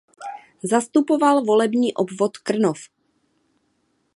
[0.63, 2.79] Zastupoval volební obvod Krnov.